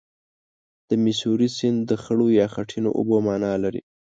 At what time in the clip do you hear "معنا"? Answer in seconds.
3.27-3.53